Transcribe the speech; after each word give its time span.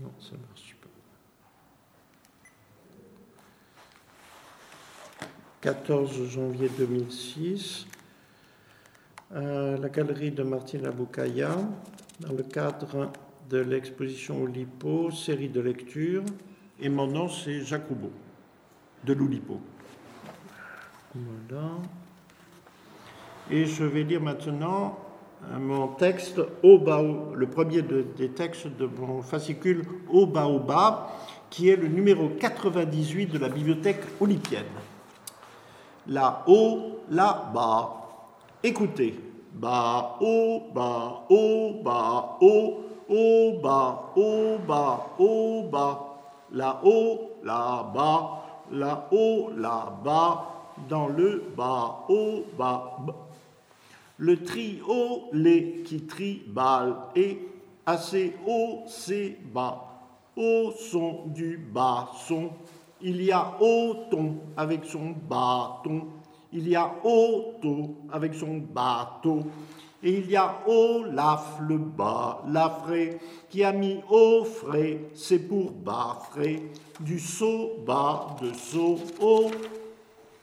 Non, 0.00 0.12
ça 0.18 0.32
marche 0.48 0.76
pas. 0.80 0.88
14 5.60 6.28
janvier 6.28 6.68
2006, 6.76 7.86
à 9.34 9.40
la 9.40 9.88
galerie 9.88 10.32
de 10.32 10.42
Martine 10.42 10.86
Aboukaya, 10.86 11.56
dans 12.18 12.32
le 12.32 12.42
cadre 12.42 13.12
de 13.48 13.58
l'exposition 13.58 14.42
Oulipo, 14.42 15.10
série 15.10 15.48
de 15.48 15.60
lectures. 15.60 16.24
Et 16.80 16.88
mon 16.88 17.06
nom, 17.06 17.28
c'est 17.28 17.60
Roubaud, 17.76 18.12
de 19.04 19.12
l'Oulipo. 19.12 19.60
Voilà. 21.14 21.74
Et 23.50 23.66
je 23.66 23.84
vais 23.84 24.02
lire 24.02 24.20
maintenant 24.20 24.98
mon 25.58 25.88
texte 25.88 26.40
au 26.62 26.78
le 27.34 27.46
premier 27.46 27.82
des 27.82 28.28
textes 28.30 28.68
de 28.78 28.86
mon 28.86 29.22
fascicule 29.22 29.84
Au 30.10 30.26
Baobab, 30.26 31.06
qui 31.50 31.68
est 31.68 31.76
le 31.76 31.88
numéro 31.88 32.28
98 32.28 33.26
de 33.26 33.38
la 33.38 33.48
bibliothèque 33.48 34.02
olympienne. 34.20 34.64
Là-haut, 36.06 37.00
là-bas. 37.10 38.02
Écoutez. 38.62 39.18
Ba, 39.54 40.16
o, 40.20 40.62
ba, 40.74 41.24
o, 41.28 41.82
ba, 41.84 42.38
o, 42.40 42.80
o, 43.08 43.60
ba, 43.62 44.12
o, 44.16 44.58
ba, 44.66 45.06
o, 45.18 45.68
ba. 45.70 46.00
Là-haut, 46.52 47.32
là-bas, 47.44 48.44
là-haut, 48.70 49.50
là-bas, 49.54 50.44
dans 50.88 51.08
le 51.08 51.44
bas, 51.54 52.04
au 52.08 52.44
bas. 52.56 52.98
Le 54.22 54.40
trio, 54.40 55.30
les 55.32 55.82
qui 55.82 56.02
tribal 56.02 56.94
et 57.16 57.40
assez 57.84 58.36
haut, 58.46 58.84
c'est 58.86 59.36
bas. 59.52 59.82
Au 60.36 60.70
son 60.70 61.26
du 61.26 61.56
basson, 61.56 62.50
il 63.00 63.20
y 63.20 63.32
a 63.32 63.58
ton 63.58 64.36
avec 64.56 64.84
son 64.84 65.12
bâton. 65.28 66.06
Il 66.52 66.68
y 66.68 66.76
a 66.76 66.94
auto 67.02 67.96
avec 68.12 68.34
son 68.34 68.58
bateau. 68.58 69.42
Et 70.04 70.18
il 70.18 70.30
y 70.30 70.36
a 70.36 70.54
Olaf 70.68 71.58
le 71.66 71.78
bas, 71.78 72.44
frais 72.84 73.18
qui 73.50 73.64
a 73.64 73.72
mis 73.72 74.00
au 74.08 74.44
frais, 74.44 75.00
c'est 75.14 75.40
pour 75.40 75.72
bas 75.72 76.20
frais, 76.30 76.62
du 77.00 77.18
saut 77.18 77.72
bas, 77.84 78.36
de 78.40 78.52
saut 78.52 79.00
haut, 79.20 79.50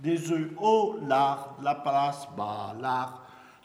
des 0.00 0.32
œufs 0.32 0.50
au 0.60 0.96
lard, 1.06 1.54
la 1.62 1.76
place 1.76 2.26
bas, 2.36 2.74
lard 2.80 3.19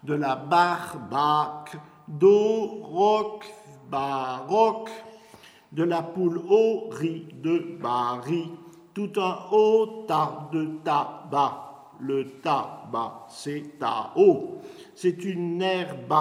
de 0.05 0.13
la 0.13 0.35
barbac, 0.35 1.75
d'eau, 2.07 2.81
roc, 2.83 3.45
baroque, 3.89 4.91
de 5.71 5.83
la 5.83 6.03
poule 6.03 6.39
au 6.49 6.89
riz, 6.91 7.27
de 7.33 7.77
baril, 7.81 8.49
tout 8.93 9.11
un 9.17 9.37
haut 9.51 10.05
tas 10.07 10.49
de 10.51 10.79
tabac. 10.83 11.61
Le 11.99 12.39
tabac, 12.41 13.25
c'est 13.29 13.79
tao. 13.79 14.59
C'est 14.93 15.23
une 15.23 15.61
herbe 15.61 16.13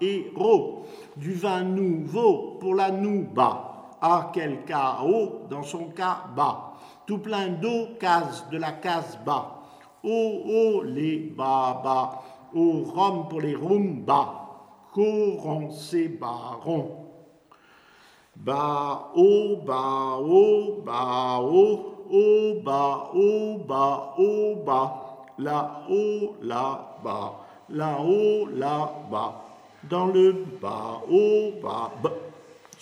héros, 0.00 0.86
du 1.16 1.32
vin 1.32 1.62
nouveau 1.62 2.58
pour 2.60 2.74
la 2.74 2.90
nouba. 2.90 3.68
À 4.00 4.30
quel 4.32 4.64
chaos 4.64 5.46
dans 5.48 5.62
son 5.62 5.86
cas 5.90 6.24
bas, 6.34 6.74
tout 7.06 7.18
plein 7.18 7.48
d'eau, 7.48 7.88
case 8.00 8.46
de 8.50 8.58
la 8.58 8.72
case 8.72 9.18
bas. 9.24 9.62
Oh, 10.02 10.42
oh, 10.44 10.82
les 10.82 11.18
babas, 11.18 12.20
au 12.54 12.84
rhum 12.84 13.28
pour 13.28 13.40
les 13.40 13.54
rumba, 13.54 14.48
courant 14.92 15.70
ces 15.70 16.08
barons. 16.08 16.90
Ba, 18.36 19.10
oh, 19.14 19.58
ba, 19.64 20.16
oh, 20.18 20.82
ba, 20.84 21.40
oh, 21.42 21.80
oh, 22.10 22.54
ba, 22.64 23.10
oh, 23.14 23.58
ba, 23.68 24.14
oh, 24.18 24.56
ba, 24.64 24.94
là-haut, 25.38 26.36
là-bas, 26.42 27.34
là-haut, 27.68 28.46
là-bas, 28.52 29.44
dans 29.88 30.06
le 30.06 30.44
bas, 30.60 31.02
oh, 31.10 31.52
bas, 31.62 31.90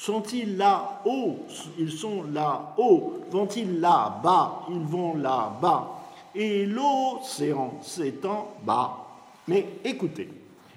Sont-ils 0.00 0.56
là-haut? 0.56 1.40
Ils 1.78 1.92
sont 1.92 2.22
là-haut. 2.32 3.20
Vont-ils 3.30 3.80
là-bas? 3.80 4.62
Ils 4.70 4.78
vont 4.78 5.14
là-bas. 5.18 5.88
Et 6.34 6.64
l'océan 6.64 7.74
s'étend 7.82 8.48
bas. 8.62 9.09
Mais 9.48 9.66
écoutez, 9.84 10.28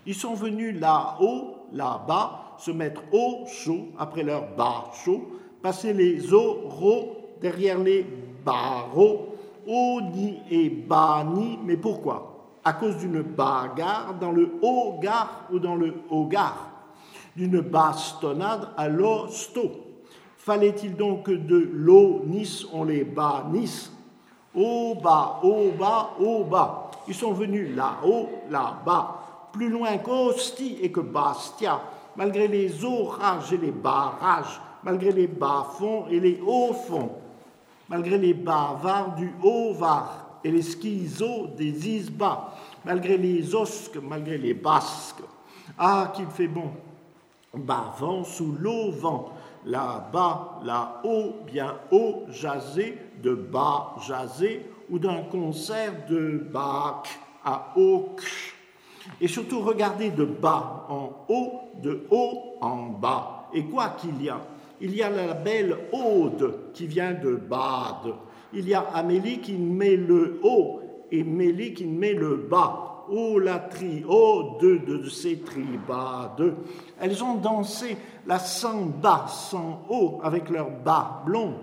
ils 0.06 0.16
sont 0.16 0.34
venus 0.34 0.80
là-haut, 0.80 1.56
là-bas, 1.72 2.56
se 2.58 2.72
mettre 2.72 3.02
au 3.12 3.46
chaud, 3.48 3.90
après 3.98 4.24
leur 4.24 4.56
bas 4.56 4.92
chaud, 5.04 5.32
passer 5.62 5.94
les 5.94 6.34
oraux 6.34 7.18
derrière 7.42 7.80
les 7.80 8.06
barreaux, 8.44 9.36
ni 9.68 10.40
et 10.50 10.70
bani. 10.70 11.60
Mais 11.64 11.78
pourquoi? 11.78 12.50
À 12.64 12.74
cause 12.74 12.98
d'une 12.98 13.22
bagarre 13.22 14.16
dans 14.20 14.32
le 14.32 14.54
haut-gare 14.62 15.48
ou 15.52 15.60
dans 15.60 15.76
le 15.76 15.94
haut-gare, 16.10 16.70
d'une 17.36 17.62
bastonnade 17.62 18.70
à 18.78 18.88
l'hosto. 18.88 19.72
Fallait-il 20.38 20.96
donc 20.96 21.24
que 21.24 21.32
de 21.32 21.70
l'eau 21.72 22.24
Nice 22.26 22.66
on 22.74 22.84
les 22.84 23.04
bannisse? 23.04 23.92
Au 24.56 24.96
bas, 24.96 25.40
au 25.44 25.72
bas, 25.72 26.12
au 26.20 26.44
bas. 26.44 26.92
Ils 27.08 27.16
sont 27.16 27.34
venus 27.34 27.76
là-haut, 27.76 28.30
là-bas, 28.50 29.50
plus 29.52 29.70
loin 29.70 29.98
qu'Ostie 29.98 30.78
et 30.82 30.92
que 30.92 31.00
Bastia, 31.00 31.82
malgré 32.16 32.48
les 32.48 32.84
orages 32.86 33.52
et 33.54 33.58
les 33.58 33.72
barrages, 33.72 34.62
malgré 34.84 35.12
les 35.12 35.28
bas-fonds 35.28 36.06
et 36.10 36.20
les 36.20 36.40
hauts-fonds, 36.46 37.12
malgré 37.90 38.18
les 38.18 38.34
bavards 38.34 39.16
du 39.16 39.34
Haut-Var 39.42 40.40
et 40.44 40.52
les 40.52 40.62
schizos 40.62 41.48
des 41.58 41.90
Isbas, 41.90 42.54
malgré 42.86 43.18
les 43.18 43.54
osques, 43.56 44.00
malgré 44.02 44.38
les 44.38 44.54
basques. 44.54 45.24
Ah, 45.78 46.12
qu'il 46.16 46.28
fait 46.28 46.48
bon! 46.48 46.72
Bas-vent 47.56 48.24
sous 48.24 48.56
l'auvent, 48.60 49.30
là-bas, 49.66 50.60
là-haut, 50.64 51.36
bien 51.46 51.76
haut, 51.92 52.24
jasé, 52.30 52.98
de 53.22 53.36
bas, 53.36 53.96
jasé, 54.08 54.66
ou 54.90 54.98
d'un 54.98 55.22
concert 55.24 55.94
de 56.10 56.48
Bach 56.52 57.04
à 57.46 57.74
Hawk. 57.76 58.22
Et 59.22 59.28
surtout, 59.28 59.62
regardez 59.62 60.10
de 60.10 60.26
bas 60.26 60.86
en 60.90 61.26
haut, 61.30 61.62
de 61.82 62.06
haut 62.10 62.56
en 62.62 62.88
bas. 62.88 63.50
Et 63.54 63.64
quoi 63.66 63.90
qu'il 63.90 64.22
y 64.24 64.30
a 64.30 64.40
Il 64.82 64.96
y 64.96 65.04
a 65.04 65.10
la 65.10 65.34
belle 65.34 65.78
Aude 65.92 66.72
qui 66.74 66.88
vient 66.88 67.14
de 67.14 67.36
Bade. 67.36 68.16
Il 68.54 68.68
y 68.68 68.74
a 68.74 68.82
Amélie 68.94 69.40
qui 69.40 69.54
met 69.54 69.96
le 69.96 70.40
haut 70.44 70.82
et 71.12 71.24
Mélie 71.24 71.74
qui 71.74 71.86
met 71.86 72.14
le 72.14 72.36
bas. 72.50 72.93
Oh, 73.10 73.40
la 73.40 73.60
tri, 73.60 74.04
oh, 74.08 74.58
deux 74.60 74.80
de 74.80 75.10
ces 75.10 75.40
tribades. 75.40 76.56
Elles 77.00 77.24
ont 77.24 77.36
dansé 77.36 77.98
la 78.26 78.40
samba 78.40 79.26
sans 79.28 79.84
haut 79.90 80.20
avec 80.24 80.50
leurs 80.50 80.72
bas 80.72 81.24
blonds 81.26 81.56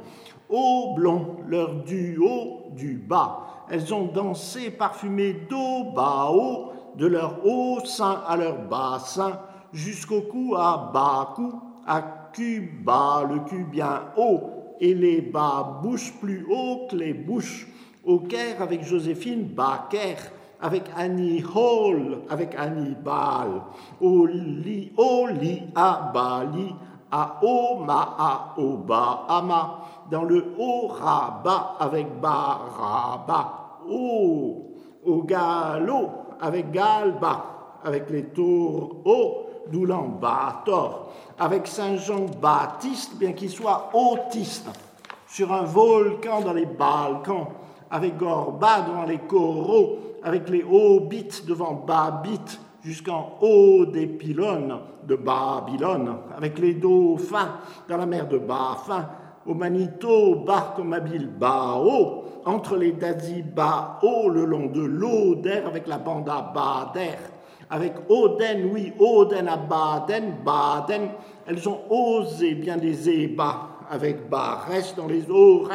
au 0.50 0.94
blond, 0.94 1.36
leur 1.46 1.76
duo 1.84 2.72
du 2.72 2.94
bas. 2.94 3.64
Elles 3.70 3.94
ont 3.94 4.06
dansé 4.06 4.70
parfumé 4.70 5.32
d'eau 5.48 5.92
bas 5.94 6.30
haut, 6.32 6.72
de 6.96 7.06
leur 7.06 7.46
haut 7.46 7.78
sein 7.84 8.22
à 8.26 8.36
leur 8.36 8.58
bas 8.68 8.98
sein, 8.98 9.38
jusqu'au 9.72 10.22
cou 10.22 10.56
à 10.56 10.90
bas 10.92 11.32
cou, 11.36 11.54
à 11.86 12.02
cul 12.32 12.82
bas, 12.84 13.24
le 13.28 13.40
cul 13.40 13.64
bien 13.64 14.06
haut, 14.16 14.40
et 14.80 14.94
les 14.94 15.20
bas 15.20 15.80
bouches 15.82 16.12
plus 16.20 16.44
haut 16.50 16.88
que 16.90 16.96
les 16.96 17.14
bouches. 17.14 17.68
Au 18.04 18.18
Caire 18.18 18.62
avec 18.62 18.82
Joséphine 18.82 19.44
Baker, 19.44 20.16
avec 20.62 20.84
Annie 20.97 21.43
Hall, 21.54 22.19
avec 22.28 22.54
Annie 22.59 22.97
Ball, 23.03 23.62
au 24.00 24.26
lit, 24.26 24.93
au 24.97 25.26
lit 25.26 25.62
à 25.75 26.10
Bali, 26.12 26.75
à 27.11 27.40
Oma, 27.43 28.17
à 28.19 28.55
Oba, 28.58 29.25
Ama, 29.29 29.79
dans 30.11 30.25
le 30.25 30.55
rabat 30.88 31.76
avec 31.81 32.20
baraba, 32.20 33.79
au, 33.88 34.75
au 35.05 35.23
galop 35.23 36.11
avec 36.40 36.70
galba, 36.70 37.44
avec 37.84 38.11
les 38.11 38.25
tours 38.25 38.96
haut, 39.05 39.46
d'où 39.70 39.84
l'ambator, 39.84 41.12
avec 41.38 41.67
Saint 41.67 41.96
Jean-Baptiste, 41.96 43.17
bien 43.17 43.32
qu'il 43.32 43.50
soit 43.50 43.90
autiste, 43.93 44.69
sur 45.29 45.52
un 45.52 45.62
volcan 45.62 46.40
dans 46.40 46.52
les 46.52 46.67
Balkans, 46.67 47.46
avec 47.90 48.16
Gorba 48.16 48.82
devant 48.82 49.04
les 49.04 49.19
coraux, 49.19 49.98
avec 50.22 50.48
les 50.48 50.62
hobbits 50.62 51.44
devant 51.46 51.75
Babit, 51.87 52.58
jusqu'en 52.82 53.38
haut 53.40 53.84
des 53.87 54.06
pylônes 54.06 54.78
de 55.06 55.16
Babylone, 55.16 56.16
avec 56.37 56.58
les 56.58 56.75
dauphins 56.75 57.58
dans 57.88 57.96
la 57.96 58.06
mer 58.06 58.28
de 58.28 58.38
Bafin, 58.38 59.08
au 59.46 59.54
Manitoba 59.54 60.75
comme 60.76 60.92
à 60.92 61.00
Bilbao, 61.00 62.25
entre 62.44 62.76
les 62.76 62.92
Dazibao 62.92 64.28
le 64.28 64.44
long 64.44 64.66
de 64.66 64.82
l'Oder 64.82 65.62
avec 65.66 65.86
la 65.86 65.98
bande 65.98 66.28
à 66.28 66.52
Bader, 66.54 67.19
avec 67.69 67.94
Oden, 68.08 68.70
oui, 68.72 68.93
Oden 68.98 69.48
à 69.48 69.56
Baden, 69.56 70.36
Baden, 70.44 71.10
elles 71.46 71.69
ont 71.69 71.81
osé 71.88 72.54
bien 72.54 72.76
des 72.76 73.08
ébats 73.08 73.69
avec 73.90 74.28
barès 74.28 74.94
dans 74.96 75.06
les 75.06 75.28
ores. 75.31 75.70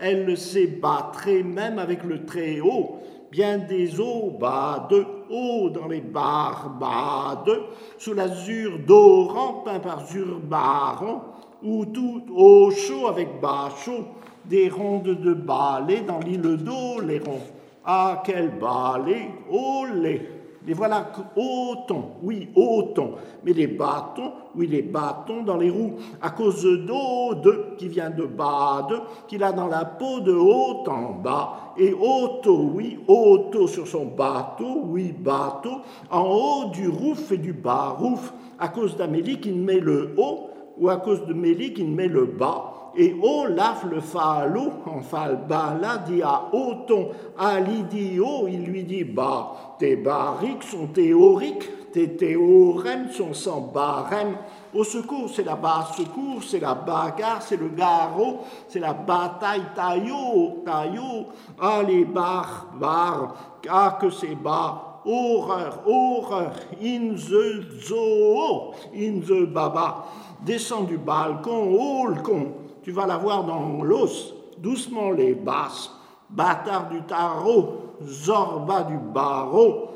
Elle 0.00 0.36
s'est 0.36 0.66
battrée 0.66 1.42
même 1.42 1.78
avec 1.78 2.02
le 2.02 2.24
très 2.24 2.60
haut, 2.60 2.96
bien 3.30 3.58
des 3.58 4.00
eaux 4.00 4.36
bas 4.40 4.88
de 4.90 5.04
haut 5.30 5.70
dans 5.70 5.86
les 5.86 6.00
barbades, 6.00 7.60
sous 7.98 8.14
l'azur 8.14 8.78
dorant 8.86 9.62
peint 9.64 9.80
par 9.80 10.06
Zurbaron, 10.06 11.20
ou 11.62 11.84
tout 11.86 12.22
au 12.34 12.70
chaud 12.70 13.06
avec 13.08 13.40
bas 13.40 13.70
chaud, 13.84 14.04
des 14.44 14.68
rondes 14.68 15.20
de 15.20 15.34
balai 15.34 16.02
dans 16.02 16.20
l'île 16.20 16.56
d'Oléron. 16.56 17.40
Ah, 17.84 18.22
quel 18.24 18.50
balai, 18.58 19.30
olé 19.50 20.35
les 20.66 20.74
voilà 20.74 21.12
autant, 21.36 22.16
oui, 22.22 22.48
autant, 22.56 23.12
mais 23.44 23.52
les 23.52 23.68
bâtons, 23.68 24.32
oui, 24.56 24.66
les 24.66 24.82
bâtons 24.82 25.42
dans 25.44 25.56
les 25.56 25.70
roues, 25.70 25.94
à 26.20 26.30
cause 26.30 26.64
d'Aude, 26.64 27.76
qui 27.78 27.86
vient 27.86 28.10
de 28.10 28.24
Bade, 28.24 29.00
qu'il 29.28 29.44
a 29.44 29.52
dans 29.52 29.68
la 29.68 29.84
peau 29.84 30.20
de 30.20 30.32
haut 30.32 30.82
en 30.88 31.12
bas, 31.12 31.74
et 31.78 31.92
auto, 31.92 32.72
oui, 32.74 32.98
auto 33.06 33.68
sur 33.68 33.86
son 33.86 34.06
bateau, 34.06 34.82
oui, 34.86 35.14
bateau, 35.16 35.82
en 36.10 36.22
haut 36.22 36.70
du 36.70 36.88
rouf 36.88 37.30
et 37.30 37.38
du 37.38 37.52
bas. 37.52 37.96
Rouf, 37.98 38.32
à 38.58 38.68
cause 38.68 38.96
d'Amélie 38.96 39.40
qui 39.40 39.52
met 39.52 39.78
le 39.78 40.14
haut, 40.16 40.50
ou 40.78 40.88
à 40.88 40.96
cause 40.96 41.24
de 41.26 41.32
Mélie 41.32 41.72
qui 41.72 41.84
met 41.84 42.08
le 42.08 42.26
bas, 42.26 42.72
et 42.96 43.14
Olaf 43.22 43.84
le 43.90 44.00
phalo, 44.00 44.72
en 44.86 45.00
falbala, 45.02 45.98
dit 45.98 46.22
à 46.22 46.48
Othon, 46.52 47.10
à 47.38 47.60
l'idiot, 47.60 48.46
il 48.48 48.64
lui 48.64 48.84
dit 48.84 49.04
Bah, 49.04 49.76
tes 49.78 49.96
barriques 49.96 50.62
sont 50.62 50.86
théoriques, 50.86 51.92
tes 51.92 52.16
théorèmes 52.16 53.10
sont 53.10 53.34
sans 53.34 53.60
barème. 53.60 54.36
Au 54.74 54.84
secours, 54.84 55.30
c'est 55.32 55.44
la 55.44 55.56
basse 55.56 55.96
secours, 55.96 56.42
c'est 56.42 56.60
la 56.60 56.74
bagarre, 56.74 57.42
c'est 57.42 57.56
le 57.56 57.68
garrot, 57.68 58.40
c'est 58.68 58.80
la 58.80 58.92
bataille 58.92 59.62
taillot, 59.74 60.62
taillot. 60.64 61.26
Ah, 61.60 61.82
les 61.86 62.04
barbares, 62.04 63.34
ah, 63.68 63.98
que 64.00 64.10
c'est 64.10 64.34
bas, 64.34 65.00
horreur, 65.04 65.82
horreur, 65.86 66.52
in 66.82 67.14
the 67.14 67.62
zoo, 67.80 68.72
in 68.94 69.20
the 69.20 69.46
baba. 69.46 70.06
Descends 70.44 70.82
du 70.82 70.98
balcon, 70.98 71.74
oh 71.78 72.06
le 72.08 72.20
con 72.20 72.65
tu 72.86 72.92
vas 72.92 73.04
la 73.04 73.16
voir 73.16 73.42
dans 73.42 73.82
l'os, 73.82 74.32
doucement 74.58 75.10
les 75.10 75.34
basses, 75.34 75.90
bâtard 76.30 76.88
du 76.88 77.02
tarot, 77.02 77.96
zorba 78.00 78.84
du 78.84 78.96
barreau. 79.12 79.88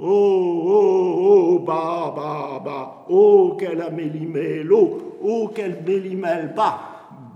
Oh, 0.00 0.62
oh, 0.66 1.14
oh, 1.22 1.58
ba, 1.60 2.12
ba, 2.16 2.58
ba, 2.58 3.04
oh, 3.08 3.54
quel 3.56 3.80
amélimélo, 3.80 5.18
oh, 5.22 5.52
quel 5.54 5.84
mélimel 5.86 6.52
bas, 6.56 6.80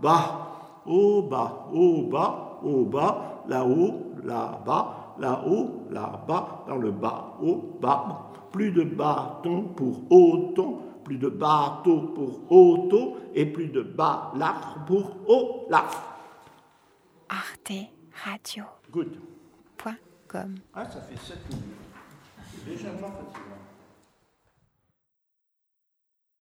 bas, 0.03 0.83
oh, 0.85 1.23
bas, 1.23 1.69
oh, 1.73 2.03
bas, 2.11 2.59
oh, 2.65 2.85
bas, 2.87 3.45
là-haut, 3.47 3.95
là-bas, 4.25 5.15
là-haut, 5.21 5.69
là-bas, 5.89 6.65
dans 6.67 6.79
le 6.79 6.91
bas, 6.91 7.37
au 7.41 7.63
bas, 7.81 8.33
plus 8.51 8.73
de 8.73 8.83
bâton 8.83 9.67
pour 9.77 10.01
auton, 10.11 10.79
plus 11.07 11.19
de 11.19 11.29
bateau 11.29 12.01
pour 12.01 12.51
auto 12.51 13.17
et 13.33 13.47
plus 13.47 13.69
de 13.69 13.81
balard 13.83 14.85
pour 14.87 15.17
olaf. 15.29 16.03
Arte 17.29 17.73
Radio. 18.25 18.65
Good. 18.91 19.21
Point 19.77 19.99
com. 20.27 20.57
Ah, 20.75 20.85
ça 20.91 21.01
fait 21.03 21.17
7 21.17 21.49
minutes. 21.49 21.65
Légèrement 22.67 23.13
fatiguant. 23.13 23.56